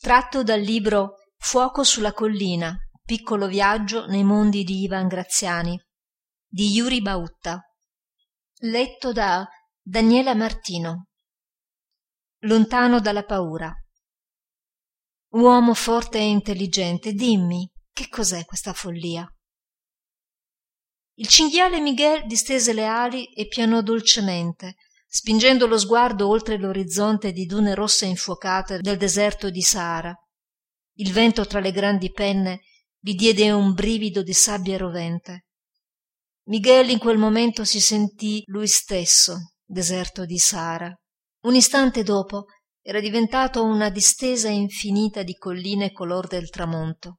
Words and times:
tratto 0.00 0.42
dal 0.42 0.60
libro 0.60 1.16
Fuoco 1.36 1.84
sulla 1.84 2.12
collina, 2.12 2.74
piccolo 3.04 3.46
viaggio 3.46 4.06
nei 4.06 4.24
mondi 4.24 4.64
di 4.64 4.82
Ivan 4.82 5.08
Graziani, 5.08 5.78
di 6.46 6.70
Yuri 6.70 7.02
Bautta. 7.02 7.60
Letto 8.62 9.12
da 9.12 9.46
Daniela 9.80 10.34
Martino. 10.34 11.08
Lontano 12.40 13.00
dalla 13.00 13.24
paura. 13.24 13.70
Uomo 15.32 15.74
forte 15.74 16.18
e 16.18 16.28
intelligente, 16.28 17.12
dimmi, 17.12 17.70
che 17.92 18.08
cos'è 18.08 18.44
questa 18.46 18.72
follia? 18.72 19.26
Il 21.16 21.28
cinghiale 21.28 21.78
Miguel 21.78 22.26
distese 22.26 22.72
le 22.72 22.86
ali 22.86 23.26
e 23.34 23.46
pianò 23.46 23.82
dolcemente, 23.82 24.76
spingendo 25.12 25.66
lo 25.66 25.76
sguardo 25.76 26.28
oltre 26.28 26.56
l'orizzonte 26.56 27.32
di 27.32 27.44
dune 27.44 27.74
rosse 27.74 28.06
infuocate 28.06 28.78
del 28.78 28.96
deserto 28.96 29.50
di 29.50 29.60
Sahara. 29.60 30.14
Il 30.98 31.12
vento 31.12 31.44
tra 31.46 31.58
le 31.58 31.72
grandi 31.72 32.12
penne 32.12 32.60
gli 32.96 33.16
diede 33.16 33.50
un 33.50 33.72
brivido 33.72 34.22
di 34.22 34.32
sabbia 34.32 34.78
rovente. 34.78 35.46
Miguel 36.44 36.90
in 36.90 36.98
quel 36.98 37.18
momento 37.18 37.64
si 37.64 37.80
sentì 37.80 38.44
lui 38.46 38.68
stesso, 38.68 39.54
deserto 39.64 40.24
di 40.24 40.38
Sahara. 40.38 40.94
Un 41.42 41.56
istante 41.56 42.04
dopo 42.04 42.44
era 42.80 43.00
diventato 43.00 43.64
una 43.64 43.90
distesa 43.90 44.48
infinita 44.48 45.24
di 45.24 45.34
colline 45.34 45.90
color 45.90 46.28
del 46.28 46.50
tramonto. 46.50 47.18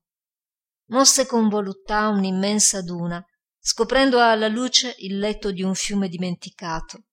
Mosse 0.92 1.26
con 1.26 1.50
voluttà 1.50 2.08
un'immensa 2.08 2.82
duna, 2.82 3.22
scoprendo 3.60 4.22
alla 4.22 4.48
luce 4.48 4.96
il 5.00 5.20
letto 5.20 5.52
di 5.52 5.62
un 5.62 5.76
fiume 5.76 6.08
dimenticato 6.08 7.04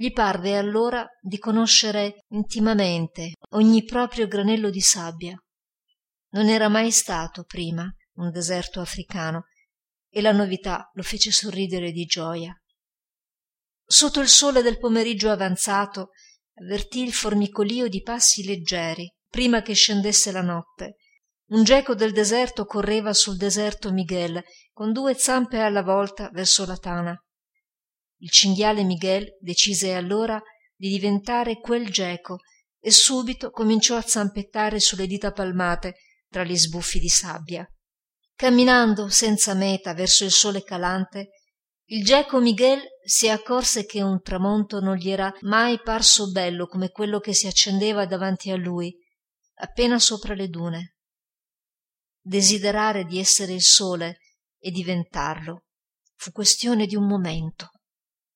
gli 0.00 0.12
parve 0.12 0.56
allora 0.56 1.06
di 1.20 1.36
conoscere 1.36 2.24
intimamente 2.30 3.34
ogni 3.50 3.84
proprio 3.84 4.26
granello 4.28 4.70
di 4.70 4.80
sabbia. 4.80 5.36
Non 6.30 6.48
era 6.48 6.70
mai 6.70 6.90
stato 6.90 7.44
prima 7.44 7.86
un 8.14 8.30
deserto 8.30 8.80
africano 8.80 9.42
e 10.08 10.22
la 10.22 10.32
novità 10.32 10.88
lo 10.94 11.02
fece 11.02 11.30
sorridere 11.30 11.92
di 11.92 12.06
gioja 12.06 12.54
sotto 13.84 14.20
il 14.20 14.28
sole 14.28 14.62
del 14.62 14.78
pomeriggio 14.78 15.30
avanzato 15.30 16.12
avvertì 16.60 17.02
il 17.02 17.12
formicolio 17.12 17.86
di 17.86 18.00
passi 18.00 18.42
leggeri 18.42 19.06
prima 19.28 19.60
che 19.60 19.74
scendesse 19.74 20.32
la 20.32 20.40
notte. 20.40 20.94
Un 21.50 21.62
geco 21.62 21.94
del 21.94 22.12
deserto 22.12 22.64
correva 22.64 23.12
sul 23.12 23.36
deserto 23.36 23.92
miguel 23.92 24.42
con 24.72 24.92
due 24.92 25.14
zampe 25.14 25.58
alla 25.58 25.82
volta 25.82 26.30
verso 26.32 26.64
la 26.64 26.76
tana 26.78 27.22
il 28.20 28.30
cinghiale 28.30 28.82
miguel 28.84 29.36
decise 29.40 29.94
allora 29.94 30.40
di 30.74 30.88
diventare 30.88 31.58
quel 31.58 31.90
geco 31.90 32.38
e 32.78 32.90
subito 32.90 33.50
cominciò 33.50 33.96
a 33.96 34.02
zampettare 34.02 34.80
sulle 34.80 35.06
dita 35.06 35.32
palmate 35.32 35.96
tra 36.28 36.44
gli 36.44 36.56
sbuffi 36.56 36.98
di 36.98 37.08
sabbia. 37.08 37.66
Camminando 38.34 39.08
senza 39.08 39.54
meta 39.54 39.92
verso 39.92 40.24
il 40.24 40.30
sole 40.30 40.62
calante 40.62 41.28
il 41.90 42.04
geco 42.04 42.40
miguel 42.40 42.80
si 43.04 43.28
accorse 43.28 43.84
che 43.84 44.00
un 44.00 44.22
tramonto 44.22 44.80
non 44.80 44.94
gli 44.94 45.10
era 45.10 45.32
mai 45.40 45.80
parso 45.80 46.30
bello 46.30 46.66
come 46.66 46.90
quello 46.90 47.18
che 47.18 47.34
si 47.34 47.48
accendeva 47.48 48.06
davanti 48.06 48.50
a 48.50 48.56
lui 48.56 48.96
appena 49.54 49.98
sopra 49.98 50.34
le 50.34 50.48
dune. 50.48 50.94
Desiderare 52.22 53.04
di 53.04 53.18
essere 53.18 53.54
il 53.54 53.62
sole 53.62 54.18
e 54.58 54.70
diventarlo 54.70 55.64
fu 56.14 56.30
questione 56.30 56.86
di 56.86 56.94
un 56.94 57.08
momento 57.08 57.69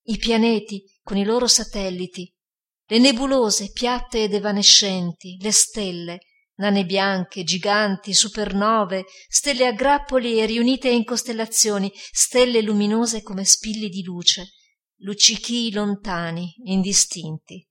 i 0.07 0.17
pianeti 0.17 0.83
con 1.01 1.17
i 1.17 1.23
loro 1.23 1.47
satelliti 1.47 2.31
le 2.87 2.99
nebulose 2.99 3.71
piatte 3.71 4.23
ed 4.23 4.33
evanescenti 4.33 5.37
le 5.41 5.51
stelle 5.51 6.19
nane 6.57 6.85
bianche 6.85 7.43
giganti 7.43 8.13
supernove 8.13 9.05
stelle 9.27 9.65
a 9.65 9.71
grappoli 9.71 10.39
e 10.39 10.45
riunite 10.45 10.89
in 10.89 11.03
costellazioni 11.03 11.91
stelle 12.11 12.61
luminose 12.61 13.21
come 13.21 13.43
spilli 13.43 13.89
di 13.89 14.03
luce 14.03 14.49
luccichii 14.99 15.73
lontani 15.73 16.53
indistinti. 16.63 17.67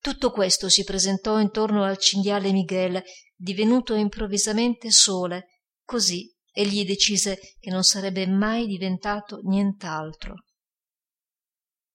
Tutto 0.00 0.30
questo 0.30 0.68
si 0.68 0.84
presentò 0.84 1.38
intorno 1.38 1.84
al 1.84 1.96
cinghiale 1.96 2.52
miguel 2.52 3.02
divenuto 3.36 3.94
improvvisamente 3.94 4.90
sole. 4.90 5.60
Così 5.84 6.30
egli 6.52 6.84
decise 6.84 7.38
che 7.60 7.70
non 7.70 7.82
sarebbe 7.82 8.26
mai 8.26 8.66
diventato 8.66 9.40
nient'altro 9.44 10.43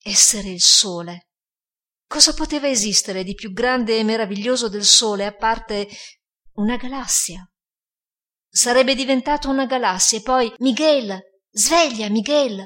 essere 0.02 0.50
il 0.50 0.62
sole. 0.62 1.28
Cosa 2.08 2.34
poteva 2.34 2.68
esistere 2.68 3.24
di 3.24 3.34
più 3.34 3.52
grande 3.52 3.98
e 3.98 4.04
meraviglioso 4.04 4.68
del 4.68 4.84
sole 4.84 5.26
a 5.26 5.36
parte 5.36 5.88
una 6.54 6.76
galassia? 6.76 7.48
Sarebbe 8.48 8.96
diventato 8.96 9.50
una 9.50 9.66
galassia 9.66 10.18
e 10.18 10.22
poi 10.22 10.52
miguel 10.58 11.20
sveglia 11.52 12.10
miguel! 12.10 12.66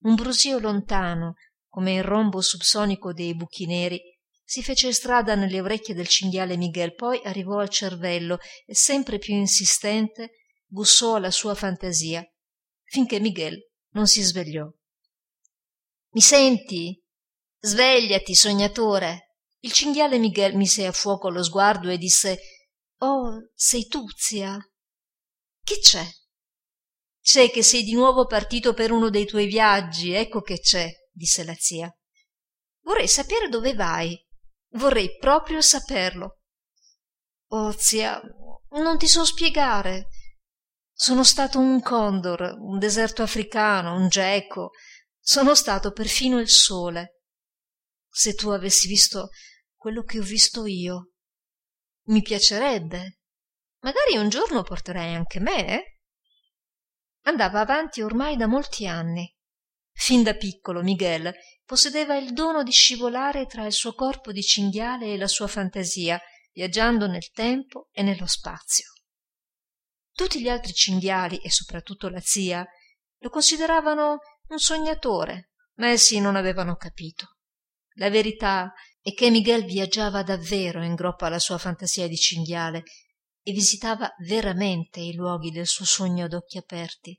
Un 0.00 0.14
brusio 0.14 0.58
lontano 0.58 1.34
come 1.68 1.94
il 1.94 2.02
rombo 2.02 2.40
subsonico 2.40 3.12
dei 3.12 3.34
buchi 3.34 3.66
neri 3.66 4.00
si 4.42 4.62
fece 4.62 4.92
strada 4.92 5.34
nelle 5.34 5.60
orecchie 5.60 5.94
del 5.94 6.08
cinghiale 6.08 6.56
miguel 6.56 6.94
poi 6.94 7.20
arrivò 7.24 7.58
al 7.58 7.68
cervello 7.68 8.38
e 8.64 8.74
sempre 8.74 9.18
più 9.18 9.34
insistente 9.34 10.30
bussò 10.66 11.16
alla 11.16 11.30
sua 11.30 11.54
fantasia 11.54 12.24
finché 12.84 13.20
miguel 13.20 13.58
non 13.90 14.06
si 14.06 14.22
svegliò 14.22 14.66
mi 16.10 16.20
senti? 16.20 17.02
Svegliati 17.60 18.34
sognatore. 18.34 19.34
Il 19.60 19.72
cinghiale 19.72 20.18
miguel 20.18 20.54
mise 20.54 20.86
a 20.86 20.92
fuoco 20.92 21.28
lo 21.28 21.42
sguardo 21.42 21.90
e 21.90 21.98
disse 21.98 22.38
oh 22.98 23.50
sei 23.54 23.86
tu 23.86 24.04
zia. 24.16 24.56
Che 25.62 25.78
c'è? 25.80 26.06
C'è 27.20 27.50
che 27.50 27.62
sei 27.62 27.82
di 27.82 27.92
nuovo 27.92 28.26
partito 28.26 28.72
per 28.72 28.90
uno 28.90 29.10
dei 29.10 29.26
tuoi 29.26 29.46
viaggi 29.46 30.12
ecco 30.12 30.40
che 30.40 30.60
c'è 30.60 30.88
disse 31.12 31.44
la 31.44 31.54
zia. 31.54 31.92
Vorrei 32.84 33.08
sapere 33.08 33.48
dove 33.48 33.74
vai. 33.74 34.16
Vorrei 34.72 35.16
proprio 35.18 35.60
saperlo. 35.60 36.38
Oh 37.50 37.72
zia 37.72 38.20
non 38.70 38.96
ti 38.96 39.08
so 39.08 39.24
spiegare. 39.24 40.08
Sono 40.92 41.24
stato 41.24 41.58
un 41.58 41.82
condor 41.82 42.56
un 42.58 42.78
deserto 42.78 43.22
africano 43.22 43.94
un 43.94 44.08
geco 44.08 44.70
sono 45.28 45.54
stato 45.54 45.92
perfino 45.92 46.38
il 46.40 46.48
sole. 46.48 47.24
Se 48.08 48.32
tu 48.32 48.48
avessi 48.48 48.88
visto 48.88 49.28
quello 49.74 50.02
che 50.02 50.20
ho 50.20 50.22
visto 50.22 50.64
io 50.64 51.10
mi 52.06 52.22
piacerebbe. 52.22 53.18
Magari 53.80 54.16
un 54.16 54.30
giorno 54.30 54.62
porterai 54.62 55.14
anche 55.14 55.38
me 55.38 55.68
eh? 55.68 55.98
andava 57.26 57.60
avanti 57.60 58.00
ormai 58.00 58.38
da 58.38 58.46
molti 58.46 58.86
anni. 58.86 59.30
Fin 59.92 60.22
da 60.22 60.34
piccolo 60.34 60.80
miguel 60.80 61.30
possedeva 61.62 62.16
il 62.16 62.32
dono 62.32 62.62
di 62.62 62.72
scivolare 62.72 63.44
tra 63.44 63.66
il 63.66 63.72
suo 63.74 63.92
corpo 63.92 64.32
di 64.32 64.42
cinghiale 64.42 65.12
e 65.12 65.18
la 65.18 65.28
sua 65.28 65.46
fantasia 65.46 66.18
viaggiando 66.52 67.06
nel 67.06 67.28
tempo 67.32 67.90
e 67.92 68.02
nello 68.02 68.26
spazio. 68.26 68.86
Tutti 70.10 70.40
gli 70.40 70.48
altri 70.48 70.72
cinghiali 70.72 71.36
e 71.36 71.50
soprattutto 71.50 72.08
la 72.08 72.20
zia 72.20 72.66
lo 73.18 73.28
consideravano 73.28 74.20
un 74.48 74.58
sognatore 74.58 75.50
ma 75.78 75.88
essi 75.88 76.20
non 76.20 76.36
avevano 76.36 76.76
capito. 76.76 77.36
La 77.94 78.10
verità 78.10 78.72
è 79.00 79.12
che 79.12 79.30
miguel 79.30 79.64
viaggiava 79.64 80.22
davvero 80.22 80.82
in 80.84 80.94
groppa 80.94 81.26
alla 81.26 81.38
sua 81.38 81.58
fantasia 81.58 82.08
di 82.08 82.16
cinghiale 82.16 82.82
e 83.42 83.52
visitava 83.52 84.12
veramente 84.26 85.00
i 85.00 85.14
luoghi 85.14 85.50
del 85.50 85.66
suo 85.66 85.84
sogno 85.84 86.24
ad 86.24 86.32
occhi 86.32 86.58
aperti. 86.58 87.18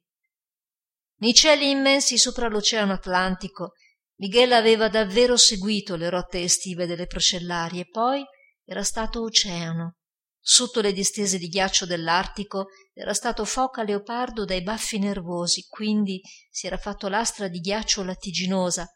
Nei 1.21 1.33
cieli 1.33 1.69
immensi 1.69 2.17
sopra 2.17 2.47
l'oceano 2.47 2.93
atlantico 2.93 3.73
miguel 4.17 4.53
aveva 4.53 4.89
davvero 4.89 5.37
seguito 5.37 5.95
le 5.95 6.09
rotte 6.09 6.41
estive 6.41 6.85
delle 6.85 7.07
procellarie 7.07 7.87
poi 7.87 8.23
era 8.65 8.83
stato 8.83 9.23
oceano 9.23 9.98
sotto 10.41 10.81
le 10.81 10.93
distese 10.93 11.37
di 11.37 11.47
ghiaccio 11.47 11.85
dell'artico 11.85 12.67
era 12.93 13.13
stato 13.13 13.45
foca 13.45 13.83
leopardo 13.83 14.45
dai 14.45 14.63
baffi 14.63 14.97
nervosi 14.97 15.65
quindi 15.67 16.21
si 16.49 16.67
era 16.67 16.77
fatto 16.77 17.07
lastra 17.07 17.47
di 17.47 17.59
ghiaccio 17.59 18.03
lattiginosa. 18.03 18.87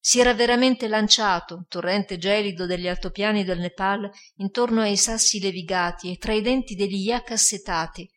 Si 0.00 0.20
era 0.20 0.32
veramente 0.32 0.88
lanciato 0.88 1.66
torrente 1.68 2.18
gelido 2.18 2.66
degli 2.66 2.88
altopiani 2.88 3.44
del 3.44 3.58
nepal 3.58 4.08
intorno 4.36 4.80
ai 4.80 4.96
sassi 4.96 5.40
levigati 5.40 6.12
e 6.12 6.16
tra 6.16 6.32
i 6.32 6.40
denti 6.40 6.74
degli 6.74 7.06
yak 7.08 7.32
assetati 7.32 8.08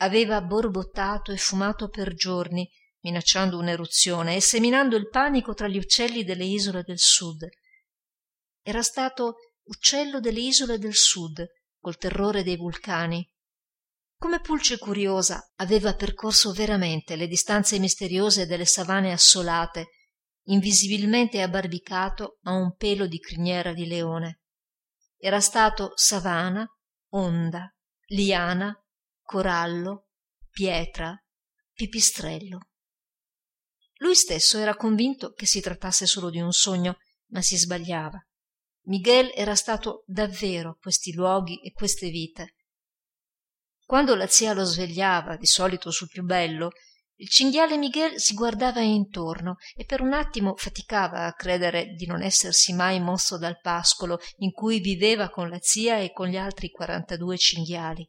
aveva 0.00 0.40
borbottato 0.42 1.32
e 1.32 1.36
fumato 1.36 1.88
per 1.88 2.14
giorni 2.14 2.68
minacciando 3.00 3.58
un'eruzione 3.58 4.36
e 4.36 4.40
seminando 4.40 4.96
il 4.96 5.08
panico 5.08 5.54
tra 5.54 5.68
gli 5.68 5.78
uccelli 5.78 6.24
delle 6.24 6.44
isole 6.44 6.82
del 6.82 6.98
sud. 6.98 7.46
Era 8.62 8.82
stato 8.82 9.36
uccello 9.62 10.20
delle 10.20 10.40
isole 10.40 10.78
del 10.78 10.94
sud 10.94 11.46
col 11.88 11.96
terrore 11.96 12.42
dei 12.42 12.56
vulcani. 12.56 13.26
Come 14.18 14.40
pulce 14.40 14.76
curiosa 14.76 15.52
aveva 15.56 15.94
percorso 15.94 16.52
veramente 16.52 17.16
le 17.16 17.26
distanze 17.26 17.78
misteriose 17.78 18.46
delle 18.46 18.66
savane 18.66 19.10
assolate 19.10 19.86
invisibilmente 20.48 21.40
abbarbicato 21.40 22.38
a 22.42 22.52
un 22.52 22.74
pelo 22.76 23.06
di 23.06 23.18
criniera 23.18 23.72
di 23.72 23.86
leone. 23.86 24.40
Era 25.16 25.40
stato 25.40 25.92
savana 25.94 26.66
onda 27.10 27.74
liana 28.08 28.74
corallo 29.22 30.08
pietra 30.50 31.18
pipistrello. 31.72 32.68
Lui 34.00 34.14
stesso 34.14 34.58
era 34.58 34.76
convinto 34.76 35.32
che 35.32 35.46
si 35.46 35.62
trattasse 35.62 36.04
solo 36.06 36.28
di 36.28 36.40
un 36.40 36.52
sogno 36.52 36.98
ma 37.28 37.40
si 37.40 37.56
sbagliava 37.56 38.22
miguel 38.88 39.30
era 39.34 39.54
stato 39.54 40.02
davvero 40.06 40.76
questi 40.80 41.12
luoghi 41.12 41.60
e 41.60 41.72
queste 41.72 42.10
vite. 42.10 42.56
Quando 43.84 44.14
la 44.14 44.26
zia 44.26 44.52
lo 44.52 44.64
svegliava 44.64 45.36
di 45.36 45.46
solito 45.46 45.90
sul 45.90 46.08
più 46.08 46.22
bello 46.22 46.72
il 47.20 47.28
cinghiale 47.28 47.76
miguel 47.76 48.20
si 48.20 48.34
guardava 48.34 48.80
intorno 48.80 49.56
e 49.74 49.84
per 49.84 50.00
un 50.00 50.12
attimo 50.12 50.54
faticava 50.54 51.24
a 51.24 51.32
credere 51.32 51.94
di 51.94 52.06
non 52.06 52.22
essersi 52.22 52.72
mai 52.72 53.00
mosso 53.00 53.36
dal 53.38 53.58
pascolo 53.60 54.20
in 54.36 54.52
cui 54.52 54.78
viveva 54.78 55.28
con 55.28 55.48
la 55.48 55.58
zia 55.60 55.98
e 55.98 56.12
con 56.12 56.28
gli 56.28 56.36
altri 56.36 56.70
quarantadue 56.70 57.36
cinghiali. 57.36 58.08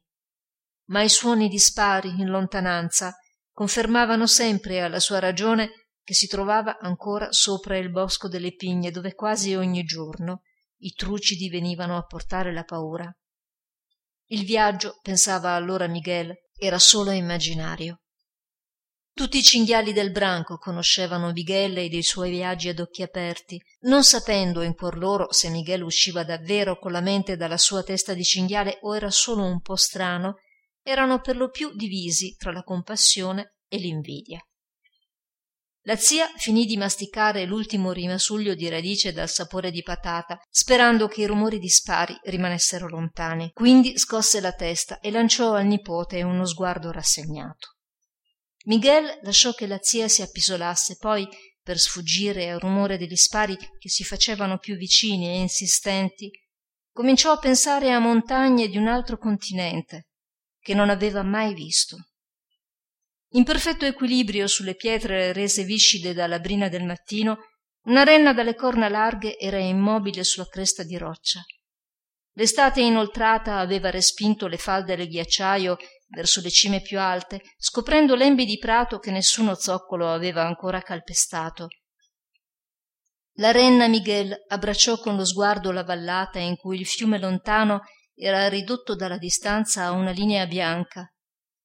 Ma 0.90 1.02
i 1.02 1.10
suoni 1.10 1.48
dispari 1.48 2.10
in 2.10 2.28
lontananza 2.28 3.16
confermavano 3.52 4.28
sempre 4.28 4.82
alla 4.82 5.00
sua 5.00 5.18
ragione 5.18 5.88
che 6.04 6.14
si 6.14 6.28
trovava 6.28 6.78
ancora 6.78 7.32
sopra 7.32 7.78
il 7.78 7.90
bosco 7.90 8.28
delle 8.28 8.54
pigne 8.54 8.92
dove 8.92 9.16
quasi 9.16 9.56
ogni 9.56 9.84
giorno 9.84 10.44
i 10.80 10.92
trucidi 10.92 11.50
venivano 11.50 11.98
a 11.98 12.04
portare 12.04 12.54
la 12.54 12.64
paura. 12.64 13.12
Il 14.28 14.46
viaggio 14.46 15.00
pensava 15.02 15.54
allora 15.54 15.88
miguel 15.88 16.34
era 16.56 16.78
solo 16.78 17.12
immaginario. 17.12 18.02
Tutti 19.12 19.38
i 19.38 19.44
cinghiali 19.44 19.92
del 19.92 20.12
branco 20.12 20.58
conoscevano 20.58 21.32
miguel 21.32 21.78
e 21.78 21.90
dei 21.90 22.04
suoi 22.04 22.30
viaggi 22.30 22.70
ad 22.70 22.80
occhi 22.80 23.02
aperti 23.02 23.62
non 23.82 24.04
sapendo 24.04 24.62
in 24.62 24.76
cuor 24.76 24.98
loro 24.98 25.34
se 25.34 25.50
miguel 25.50 25.84
usciva 25.84 26.24
davvero 26.24 26.80
con 26.80 26.94
la 26.94 27.02
mente 27.02 27.36
dalla 27.36 27.58
sua 27.58 27.84
testa 27.84 28.14
di 28.14 28.24
cinghiale 28.24 28.78
o 28.84 28.96
era 28.96 29.12
solo 29.12 29.44
un 29.44 29.60
po 29.60 29.76
strano 29.76 30.36
erano 30.82 31.20
per 31.20 31.36
lo 31.36 31.50
più 31.50 31.76
divisi 31.76 32.36
tra 32.38 32.54
la 32.54 32.64
compassione 32.64 33.56
e 33.68 33.78
l'invidia 33.78 34.42
la 35.90 35.98
zia 35.98 36.32
finì 36.38 36.66
di 36.66 36.78
masticare 36.78 37.46
l'ultimo 37.46 37.92
rimasuglio 37.92 38.54
di 38.54 38.70
radice 38.70 39.12
dal 39.12 39.28
sapore 39.28 39.72
di 39.72 39.82
patata 39.82 40.40
sperando 40.48 41.08
che 41.08 41.22
i 41.22 41.26
rumori 41.26 41.58
dispari 41.58 42.16
rimanessero 42.26 42.88
lontani. 42.88 43.50
Quindi 43.54 43.98
scosse 43.98 44.40
la 44.40 44.52
testa 44.52 45.00
e 45.00 45.10
lanciò 45.10 45.56
al 45.56 45.66
nipote 45.66 46.22
uno 46.22 46.46
sguardo 46.46 46.92
rassegnato. 46.92 47.78
Miguel 48.66 49.18
lasciò 49.24 49.54
che 49.54 49.66
la 49.66 49.80
zia 49.82 50.08
si 50.08 50.22
appisolasse 50.22 50.98
poi 50.98 51.28
per 51.60 51.80
sfuggire 51.80 52.52
al 52.52 52.60
rumore 52.60 53.00
degli 53.00 53.16
spari 53.16 53.58
che 53.58 53.90
si 53.90 54.04
facevano 54.04 54.60
più 54.60 54.76
vicini 54.76 55.28
e 55.30 55.40
insistenti 55.40 56.30
cominciò 56.92 57.32
a 57.32 57.40
pensare 57.40 57.92
a 57.92 57.98
montagne 57.98 58.68
di 58.68 58.78
un 58.78 58.88
altro 58.88 59.18
continente 59.18 60.10
che 60.60 60.76
non 60.76 60.92
aveva 60.92 61.24
mai 61.24 61.56
visto 61.56 62.09
in 63.34 63.44
perfetto 63.44 63.86
equilibrio 63.86 64.48
sulle 64.48 64.76
pietre 64.76 65.34
rese 65.34 65.64
viscide 65.64 66.14
dalla 66.14 66.40
brina 66.40 66.68
del 66.68 66.84
mattino 66.84 67.38
una 67.84 68.04
renna 68.04 68.34
dalle 68.34 68.56
corna 68.56 68.90
larghe 68.90 69.38
era 69.38 69.60
immobile 69.60 70.24
sulla 70.24 70.48
cresta 70.48 70.84
di 70.84 70.98
roccia. 70.98 71.42
L'estate 72.34 72.82
inoltrata 72.82 73.58
aveva 73.58 73.90
respinto 73.90 74.48
le 74.48 74.58
falde 74.58 74.96
del 74.96 75.08
ghiacciaio 75.08 75.78
verso 76.08 76.42
le 76.42 76.50
cime 76.50 76.82
più 76.82 77.00
alte 77.00 77.42
scoprendo 77.58 78.16
lembi 78.16 78.46
di 78.46 78.58
prato 78.58 78.98
che 78.98 79.12
nessuno 79.12 79.56
zoccolo 79.56 80.12
aveva 80.12 80.46
ancora 80.46 80.82
calpestato. 80.82 81.68
La 83.34 83.52
renna 83.52 83.88
miguel 83.88 84.36
abbracciò 84.48 84.98
con 84.98 85.16
lo 85.16 85.26
sguardo 85.26 85.72
la 85.72 85.84
vallata 85.84 86.40
in 86.40 86.56
cui 86.58 86.80
il 86.80 86.86
fiume 86.86 87.20
lontano 87.20 87.82
era 88.16 88.50
ridotto 88.50 88.96
dalla 88.96 89.18
distanza 89.18 89.86
a 89.86 89.92
una 89.92 90.12
linea 90.12 90.46
bianca 90.46 91.12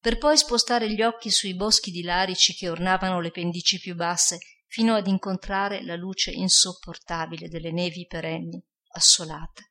per 0.05 0.19
poi 0.19 0.37
spostare 0.37 0.93
gli 0.93 1.01
occhi 1.01 1.31
sui 1.31 1.55
boschi 1.55 1.91
di 1.91 2.03
larici 2.03 2.53
che 2.53 2.69
ornavano 2.69 3.23
le 3.23 3.31
pendici 3.31 3.79
più 3.79 3.95
basse 3.95 4.37
fino 4.67 4.95
ad 4.95 5.07
incontrare 5.07 5.83
la 5.83 5.97
luce 5.97 6.31
insopportabile 6.31 7.49
delle 7.49 7.73
nevi 7.73 8.05
perenni 8.05 8.63
assolate. 8.97 9.71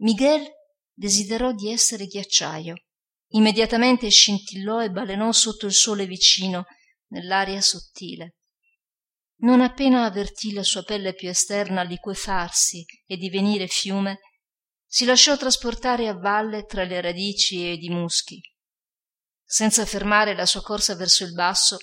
Miguel 0.00 0.46
desiderò 0.92 1.52
di 1.52 1.70
essere 1.70 2.04
ghiacciaio. 2.04 2.74
Immediatamente 3.28 4.10
scintillò 4.10 4.82
e 4.82 4.90
balenò 4.90 5.32
sotto 5.32 5.64
il 5.64 5.72
sole 5.72 6.04
vicino 6.04 6.66
nell'aria 7.06 7.62
sottile. 7.62 8.40
Non 9.36 9.62
appena 9.62 10.04
avvertì 10.04 10.52
la 10.52 10.62
sua 10.62 10.82
pelle 10.82 11.14
più 11.14 11.30
esterna 11.30 11.80
liquefarsi 11.80 12.84
e 13.06 13.16
divenire 13.16 13.68
fiume 13.68 14.18
si 14.84 15.06
lasciò 15.06 15.34
trasportare 15.38 16.08
a 16.08 16.12
valle 16.12 16.66
tra 16.66 16.84
le 16.84 17.00
radici 17.00 17.66
ed 17.70 17.82
i 17.82 17.88
muschi 17.88 18.38
senza 19.50 19.84
fermare 19.84 20.36
la 20.36 20.46
sua 20.46 20.62
corsa 20.62 20.94
verso 20.94 21.24
il 21.24 21.32
basso 21.32 21.78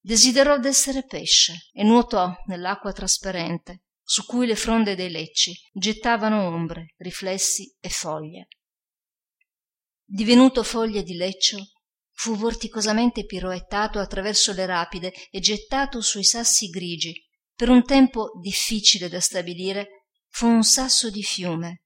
desiderò 0.00 0.58
d'essere 0.58 1.06
pesce 1.06 1.68
e 1.72 1.84
nuotò 1.84 2.34
nell'acqua 2.46 2.90
trasparente 2.90 3.84
su 4.02 4.26
cui 4.26 4.48
le 4.48 4.56
fronde 4.56 4.96
dei 4.96 5.10
lecci 5.10 5.54
gettavano 5.72 6.44
ombre 6.44 6.94
riflessi 6.96 7.72
e 7.78 7.88
foglie. 7.88 8.48
Divenuto 10.04 10.64
foglia 10.64 11.02
di 11.02 11.14
leccio 11.14 11.58
fu 12.10 12.34
vorticosamente 12.34 13.24
piroettato 13.24 14.00
attraverso 14.00 14.52
le 14.52 14.66
rapide 14.66 15.12
e 15.30 15.38
gettato 15.38 16.00
sui 16.00 16.24
sassi 16.24 16.66
grigi. 16.66 17.14
Per 17.54 17.68
un 17.68 17.84
tempo 17.84 18.32
difficile 18.40 19.08
da 19.08 19.20
stabilire 19.20 20.08
fu 20.30 20.46
un 20.48 20.64
sasso 20.64 21.10
di 21.10 21.22
fiume. 21.22 21.84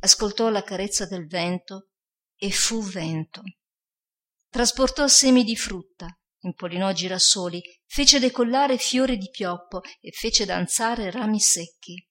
Ascoltò 0.00 0.50
la 0.50 0.62
carezza 0.62 1.06
del 1.06 1.26
vento 1.26 1.88
e 2.36 2.50
fu 2.50 2.82
vento 2.82 3.42
trasportò 4.50 5.06
semi 5.06 5.44
di 5.44 5.56
frutta 5.56 6.14
impollinò 6.42 6.92
girasoli 6.92 7.60
fece 7.86 8.18
decollare 8.18 8.78
fiori 8.78 9.16
di 9.16 9.28
pioppo 9.30 9.80
e 10.00 10.10
fece 10.10 10.44
danzare 10.44 11.10
rami 11.10 11.40
secchi. 11.40 12.06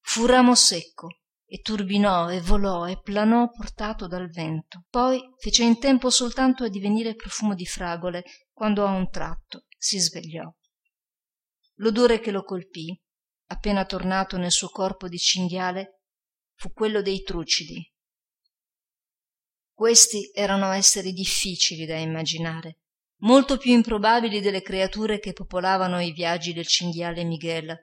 Fu 0.00 0.26
ramo 0.26 0.54
secco 0.54 1.20
e 1.46 1.60
turbinò 1.60 2.30
e 2.30 2.40
volò 2.40 2.86
e 2.86 3.00
planò 3.00 3.50
portato 3.50 4.06
dal 4.06 4.28
vento. 4.28 4.84
Poi 4.88 5.20
fece 5.38 5.64
in 5.64 5.78
tempo 5.78 6.10
soltanto 6.10 6.64
a 6.64 6.68
divenire 6.68 7.14
profumo 7.14 7.54
di 7.54 7.66
fragole. 7.66 8.24
Quando 8.52 8.86
a 8.86 8.90
un 8.90 9.10
tratto 9.10 9.64
si 9.76 9.98
svegliò. 9.98 10.50
L'odore 11.78 12.20
che 12.20 12.30
lo 12.30 12.44
colpì 12.44 12.98
appena 13.46 13.84
tornato 13.84 14.36
nel 14.36 14.52
suo 14.52 14.68
corpo 14.68 15.08
di 15.08 15.18
cinghiale 15.18 16.00
fu 16.54 16.72
quello 16.72 17.02
dei 17.02 17.22
trucidi 17.22 17.93
questi 19.74 20.30
erano 20.32 20.70
esseri 20.70 21.12
difficili 21.12 21.84
da 21.84 21.96
immaginare 21.96 22.78
molto 23.24 23.56
più 23.56 23.72
improbabili 23.72 24.40
delle 24.40 24.62
creature 24.62 25.18
che 25.18 25.32
popolavano 25.32 26.00
i 26.00 26.12
viaggi 26.12 26.52
del 26.52 26.66
cinghiale 26.66 27.24
miguel. 27.24 27.74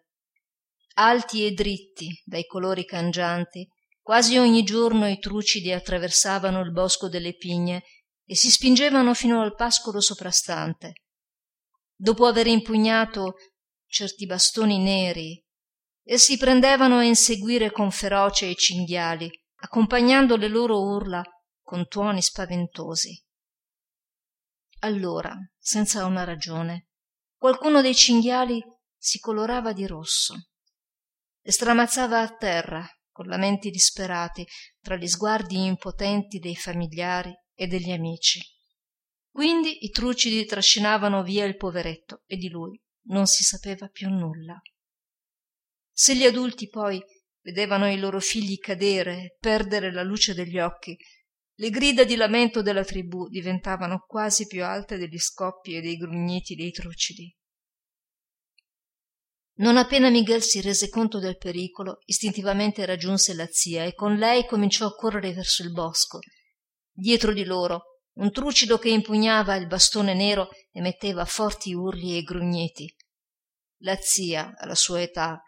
Alti 0.96 1.46
e 1.46 1.52
dritti 1.52 2.10
dai 2.24 2.46
colori 2.46 2.86
cangianti 2.86 3.68
quasi 4.02 4.38
ogni 4.38 4.64
giorno 4.64 5.08
i 5.08 5.20
trucidi 5.20 5.72
attraversavano 5.72 6.60
il 6.62 6.72
bosco 6.72 7.08
delle 7.08 7.36
pigne 7.36 7.84
e 8.26 8.36
si 8.36 8.50
spingevano 8.50 9.14
fino 9.14 9.42
al 9.42 9.56
pascolo 9.56 10.00
soprastante. 10.00 10.94
Dopo 11.96 12.26
aver 12.26 12.48
impugnato 12.48 13.36
certi 13.88 14.26
bastoni 14.26 14.80
neri 14.80 15.44
essi 16.04 16.38
prendevano 16.38 16.98
a 16.98 17.04
inseguire 17.04 17.72
con 17.72 17.92
ferocia 17.92 18.46
i 18.46 18.56
cinghiali 18.56 19.30
accompagnando 19.64 20.36
le 20.36 20.48
loro 20.48 20.80
urla 20.82 21.22
con 21.62 21.88
tuoni 21.88 22.22
spaventosi. 22.22 23.24
Allora 24.80 25.36
senza 25.58 26.06
una 26.06 26.24
ragione 26.24 26.88
qualcuno 27.36 27.82
dei 27.82 27.96
cinghiali 27.96 28.62
si 28.98 29.20
colorava 29.20 29.74
di 29.74 29.88
rosso. 29.88 30.36
E 31.42 31.52
stramazzava 31.52 32.22
a 32.22 32.36
terra 32.36 32.88
con 33.10 33.26
lamenti 33.26 33.72
disperati 33.72 34.46
tra 34.80 34.96
gli 34.96 35.08
sguardi 35.08 35.66
impotenti 35.66 36.38
dei 36.38 36.56
familiari 36.56 37.34
e 37.54 37.68
degli 37.68 37.92
amici. 37.92 38.40
Quindi 39.30 39.86
i 39.86 39.90
trucidi 39.90 40.46
trascinavano 40.46 41.24
via 41.24 41.46
il 41.46 41.56
poveretto 41.56 42.24
e 42.26 42.36
di 42.36 42.50
lui 42.50 42.80
non 43.08 43.26
si 43.26 43.44
sapeva 43.44 43.88
più 43.88 44.10
nulla. 44.10 44.62
Se 45.92 46.16
gli 46.16 46.26
adulti 46.26 46.70
poi 46.70 47.02
vedevano 47.42 47.92
i 47.92 47.98
loro 47.98 48.20
figli 48.20 48.58
cadere 48.58 49.36
perdere 49.40 49.92
la 49.92 50.04
luce 50.04 50.34
degli 50.34 50.60
occhi 50.60 50.96
le 51.62 51.70
grida 51.70 52.04
di 52.04 52.16
lamento 52.16 52.64
della 52.64 52.84
tribù 52.84 53.30
diventavano 53.30 54.04
quasi 54.08 54.48
più 54.48 54.66
alte 54.66 54.98
degli 54.98 55.20
scoppi 55.20 55.76
e 55.76 55.82
dei 55.82 55.96
grugniti 55.96 56.56
dei 56.56 56.72
trucidi. 56.72 57.32
Non 59.60 59.78
appena 59.78 60.10
miguel 60.10 60.42
si 60.42 60.60
rese 60.60 60.90
conto 60.90 61.20
del 61.20 61.38
pericolo 61.38 62.00
istintivamente 62.06 62.84
raggiunse 62.84 63.36
la 63.36 63.48
zia 63.48 63.84
e 63.84 63.94
con 63.94 64.16
lei 64.16 64.48
cominciò 64.48 64.88
a 64.88 64.96
correre 64.96 65.34
verso 65.34 65.62
il 65.62 65.72
bosco. 65.72 66.18
Dietro 66.92 67.32
di 67.32 67.44
loro 67.44 68.00
un 68.14 68.32
trucido 68.32 68.80
che 68.80 68.90
impugnava 68.90 69.56
il 69.56 69.68
bastone 69.68 70.16
nero 70.16 70.50
emetteva 70.72 71.26
forti 71.26 71.76
urli 71.76 72.18
e 72.18 72.24
grugniti. 72.24 72.92
La 73.84 73.98
zia 74.02 74.52
alla 74.58 74.74
sua 74.74 75.00
età 75.00 75.40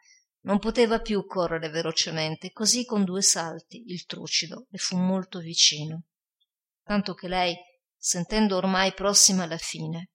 non 0.44 0.60
poteva 0.60 1.00
più 1.00 1.26
correre 1.26 1.70
velocemente 1.70 2.52
così 2.52 2.86
con 2.86 3.04
due 3.04 3.22
salti 3.22 3.84
il 3.88 4.06
trucido 4.06 4.68
le 4.70 4.78
fu 4.78 4.98
molto 4.98 5.40
vicino. 5.40 6.06
Tanto 6.84 7.14
che 7.14 7.28
lei 7.28 7.56
sentendo 7.98 8.58
ormai 8.58 8.94
prossima 8.94 9.46
la 9.46 9.58
fine 9.58 10.12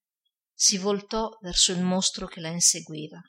si 0.53 0.77
voltò 0.77 1.31
verso 1.41 1.73
il 1.73 1.83
mostro 1.83 2.27
che 2.27 2.41
la 2.41 2.49
inseguiva. 2.49 3.21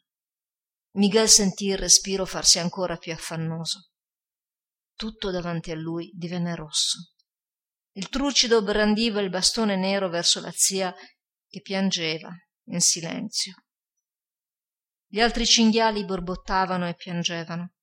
Miguel 0.93 1.29
sentì 1.29 1.67
il 1.67 1.77
respiro 1.77 2.25
farsi 2.25 2.59
ancora 2.59 2.97
più 2.97 3.13
affannoso. 3.13 3.91
Tutto 4.95 5.31
davanti 5.31 5.71
a 5.71 5.75
lui 5.75 6.11
divenne 6.13 6.55
rosso. 6.55 7.13
Il 7.91 8.09
trucido 8.09 8.61
brandiva 8.61 9.21
il 9.21 9.29
bastone 9.29 9.77
nero 9.77 10.09
verso 10.09 10.41
la 10.41 10.51
zia 10.53 10.93
che 11.47 11.61
piangeva 11.61 12.29
in 12.65 12.81
silenzio 12.81 13.53
gli 15.11 15.19
altri 15.19 15.43
cinghiali 15.43 16.05
borbottavano 16.05 16.87
e 16.87 16.93
piangevano. 16.93 17.73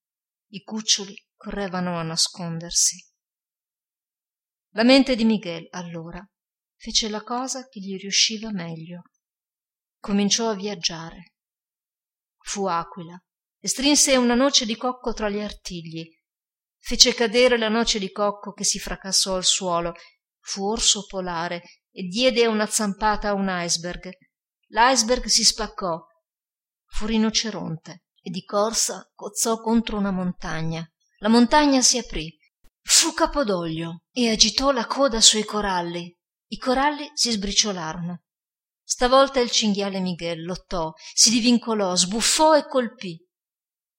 I 0.51 0.63
cuccioli 0.63 1.27
correvano 1.35 1.99
a 1.99 2.03
nascondersi. 2.05 3.05
La 4.75 4.85
mente 4.85 5.17
di 5.17 5.25
miguel 5.25 5.67
allora 5.71 6.25
fece 6.77 7.09
la 7.09 7.23
cosa 7.23 7.67
che 7.67 7.81
gli 7.81 7.97
riusciva 7.99 8.53
meglio. 8.53 9.03
Cominciò 9.99 10.51
a 10.51 10.55
viaggiare. 10.55 11.35
Fu 12.39 12.67
aquila 12.67 13.21
e 13.59 13.67
strinse 13.67 14.15
una 14.15 14.35
noce 14.35 14.65
di 14.65 14.77
cocco 14.77 15.13
tra 15.13 15.29
gli 15.29 15.41
artigli. 15.41 16.09
Fece 16.79 17.13
cadere 17.13 17.59
la 17.59 17.69
noce 17.69 17.99
di 17.99 18.13
cocco 18.13 18.53
che 18.53 18.63
si 18.63 18.79
fracassò 18.79 19.35
al 19.35 19.45
suolo. 19.45 19.95
Fu 20.39 20.65
orso 20.65 21.07
polare 21.07 21.63
e 21.91 22.05
diede 22.05 22.47
una 22.47 22.67
zampata 22.67 23.31
a 23.31 23.35
un 23.35 23.49
iceberg. 23.51 24.11
L'iceberg 24.69 25.25
si 25.25 25.43
spaccò 25.43 25.99
fu 26.87 27.07
rinoceronte 27.07 28.05
e 28.21 28.31
di 28.31 28.43
corsa 28.45 29.11
cozzò 29.15 29.61
contro 29.61 29.99
una 29.99 30.11
montagna. 30.11 30.85
La 31.19 31.29
montagna 31.29 31.81
si 31.83 31.99
aprì 31.99 32.37
fu 32.89 33.13
capodoglio 33.13 34.03
e 34.13 34.31
agitò 34.31 34.71
la 34.71 34.87
coda 34.87 35.21
sui 35.21 35.45
coralli. 35.45 36.17
I 36.49 36.57
coralli 36.57 37.11
si 37.15 37.33
sbriciolarono. 37.33 38.23
Stavolta 38.85 39.41
il 39.41 39.51
cinghiale 39.51 39.99
miguel 39.99 40.45
lottò 40.45 40.93
si 41.13 41.31
divincolò 41.31 41.97
sbuffò 41.97 42.57
e 42.57 42.69
colpì. 42.69 43.21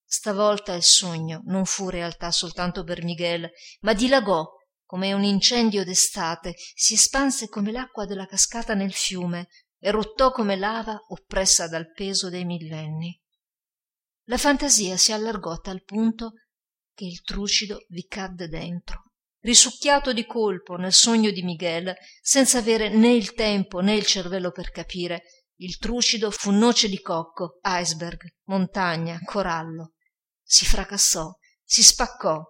Stavolta 0.05 0.73
il 0.73 0.83
sogno 0.83 1.41
non 1.47 1.65
fu 1.65 1.89
realtà 1.89 2.31
soltanto 2.31 2.85
per 2.85 3.03
miguel 3.03 3.49
ma 3.81 3.91
dilagò 3.91 4.45
come 4.85 5.11
un 5.11 5.23
incendio 5.23 5.83
d'estate 5.83 6.55
si 6.73 6.93
espanse 6.93 7.49
come 7.49 7.73
l'acqua 7.73 8.05
della 8.05 8.25
cascata 8.25 8.73
nel 8.73 8.93
fiume 8.93 9.49
eruttò 9.87 10.31
come 10.31 10.57
lava 10.57 10.99
oppressa 11.07 11.67
dal 11.67 11.91
peso 11.91 12.29
dei 12.29 12.43
millenni. 12.43 13.17
La 14.25 14.37
fantasia 14.37 14.97
si 14.97 15.13
allargò 15.13 15.51
a 15.51 15.57
tal 15.57 15.83
punto 15.83 16.33
che 16.93 17.05
il 17.05 17.21
trucido 17.21 17.85
vi 17.89 18.05
cadde 18.05 18.49
dentro 18.49 19.03
risucchiato 19.41 20.11
di 20.11 20.25
colpo 20.25 20.75
nel 20.75 20.91
sogno 20.91 21.31
di 21.31 21.41
miguel 21.41 21.95
senza 22.21 22.57
avere 22.57 22.89
né 22.89 23.13
il 23.13 23.33
tempo 23.33 23.79
né 23.79 23.95
il 23.95 24.05
cervello 24.05 24.51
per 24.51 24.71
capire. 24.71 25.23
Il 25.59 25.77
trucido 25.77 26.31
fu 26.31 26.51
noce 26.51 26.89
di 26.89 26.99
cocco 26.99 27.59
iceberg 27.63 28.19
montagna 28.47 29.19
corallo. 29.23 29.93
Si 30.43 30.65
fracassò 30.65 31.31
si 31.63 31.83
spaccò 31.83 32.41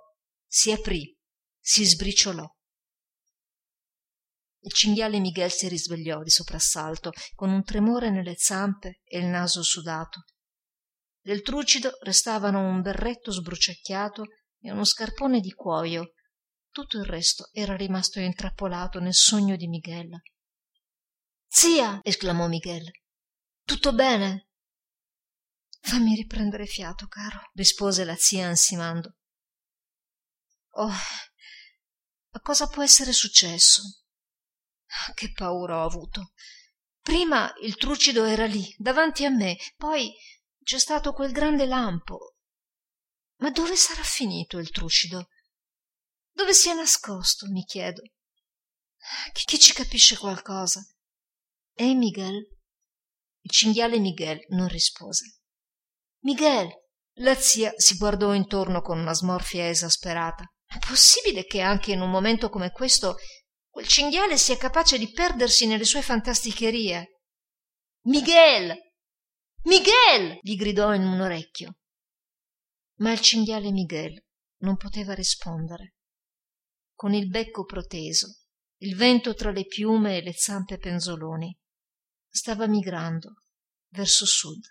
si 0.46 0.72
aprì 0.72 1.15
si 1.60 1.84
sbriciolò 1.86 2.46
il 4.60 4.74
cinghiale 4.74 5.20
miguel 5.20 5.52
si 5.52 5.68
risvegliò 5.68 6.24
di 6.24 6.30
soprassalto 6.30 7.12
con 7.36 7.50
un 7.50 7.64
tremore 7.64 8.10
nelle 8.10 8.36
zampe 8.36 9.02
e 9.04 9.20
il 9.20 9.26
naso 9.26 9.64
sudato. 9.64 10.26
Del 11.22 11.42
trucido 11.42 11.92
restavano 12.02 12.68
un 12.68 12.82
berretto 12.82 13.32
sbruciacchiato 13.32 14.24
e 14.60 14.72
uno 14.72 14.84
scarpone 14.84 15.40
di 15.40 15.52
cuojo 15.52 16.14
tutto 16.72 16.98
il 17.00 17.06
resto 17.06 17.50
era 17.52 17.76
rimasto 17.76 18.20
intrappolato 18.20 19.00
nel 19.00 19.14
sogno 19.14 19.56
di 19.56 19.68
miguel. 19.68 20.10
Zia! 21.48 22.00
esclamò 22.04 22.48
miguel. 22.48 22.90
Tutto 23.64 23.94
bene? 23.94 24.50
Fammi 25.80 26.16
riprendere 26.16 26.66
fiato 26.66 27.08
caro 27.08 27.50
rispose 27.54 28.04
la 28.04 28.16
zia 28.16 28.48
ansimando. 28.48 29.16
Oh 30.72 30.94
cosa 32.44 32.68
può 32.68 32.84
essere 32.84 33.12
successo 33.12 33.82
che 35.13 35.32
paura 35.32 35.84
ho 35.84 35.86
avuto. 35.86 36.32
Prima 37.01 37.54
il 37.62 37.75
trucido 37.77 38.25
era 38.25 38.46
lì 38.46 38.74
davanti 38.77 39.24
a 39.25 39.30
me 39.30 39.58
poi 39.75 40.13
c'è 40.63 40.80
stato 40.80 41.13
quel 41.13 41.32
grande 41.32 41.66
lampo. 41.66 42.36
Ma 43.38 43.51
dove 43.51 43.75
sarà 43.75 44.04
finito 44.04 44.58
il 44.58 44.72
trucido? 44.72 45.30
Dove 46.32 46.54
si 46.54 46.70
è 46.70 46.74
nascosto 46.74 47.48
mi 47.50 47.63
chiedo. 47.63 48.01
Chi, 49.32 49.46
chi 49.46 49.60
ci 49.60 49.74
capisce 49.74 50.18
qualcosa? 50.18 50.82
E 51.74 51.94
miguel? 51.94 52.36
Il 53.42 53.51
cinghiale 53.51 54.00
miguel 54.00 54.39
non 54.50 54.68
rispose. 54.68 55.39
Miguel 56.24 56.70
la 57.20 57.36
zia 57.36 57.74
si 57.77 57.96
guardò 57.98 58.34
intorno 58.34 58.82
con 58.82 59.00
una 59.00 59.13
smorfia 59.13 59.70
esasperata. 59.70 60.44
È 60.66 60.77
possibile 60.80 61.46
che 61.46 61.62
anche 61.62 61.94
in 61.94 62.01
un 62.01 62.10
momento 62.10 62.50
come 62.50 62.72
questo 62.72 63.16
quel 63.88 63.89
cinghiale 63.89 64.38
sia 64.38 64.58
capace 64.58 64.98
di 64.98 65.10
perdersi 65.12 65.65
nelle 65.65 65.86
sue 65.86 66.01
fantasticherie. 66.01 67.22
Miguel! 68.08 68.75
Miguel! 69.63 70.39
gli 70.41 70.56
gridò 70.58 70.94
in 70.94 71.03
un 71.03 71.22
orecchio. 71.22 71.77
Ma 72.98 73.13
il 73.13 73.22
cinghiale 73.22 73.72
miguel 73.72 74.22
non 74.63 74.75
poteva 74.75 75.13
rispondere. 75.13 75.96
Con 76.94 77.13
il 77.13 77.29
becco 77.29 77.63
proteso 77.63 78.41
il 78.79 78.96
vento 78.96 79.34
tra 79.34 79.51
le 79.51 79.65
piume 79.65 80.17
e 80.17 80.22
le 80.22 80.34
zampe 80.34 80.77
penzoloni 80.77 81.58
stava 82.27 82.67
migrando 82.67 83.44
verso 83.94 84.25
sud 84.25 84.63